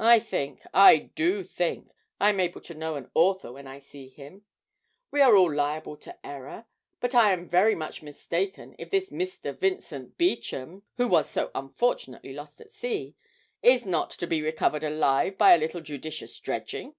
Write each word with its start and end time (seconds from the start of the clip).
I 0.00 0.18
think, 0.18 0.62
I 0.74 0.96
do 0.96 1.44
think, 1.44 1.92
I 2.20 2.30
am 2.30 2.40
able 2.40 2.60
to 2.62 2.74
know 2.74 2.96
an 2.96 3.08
author 3.14 3.52
when 3.52 3.68
I 3.68 3.78
see 3.78 4.08
him 4.08 4.42
we 5.12 5.20
are 5.20 5.36
all 5.36 5.54
liable 5.54 5.96
to 5.98 6.26
error, 6.26 6.66
but 6.98 7.14
I 7.14 7.32
am 7.32 7.48
very 7.48 7.76
much 7.76 8.02
mistaken 8.02 8.74
if 8.80 8.90
this 8.90 9.10
Mr. 9.10 9.56
Vincent 9.56 10.18
Beauchamp 10.18 10.82
(who 10.96 11.06
was 11.06 11.30
so 11.30 11.52
unfortunately 11.54 12.32
lost 12.32 12.60
at 12.60 12.72
sea) 12.72 13.14
is 13.62 13.86
not 13.86 14.10
to 14.10 14.26
be 14.26 14.42
recovered 14.42 14.82
alive 14.82 15.38
by 15.38 15.54
a 15.54 15.58
little 15.58 15.80
judicious 15.82 16.36
dredging. 16.40 16.96